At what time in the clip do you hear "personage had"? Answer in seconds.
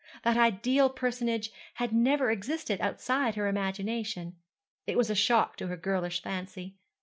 0.89-1.93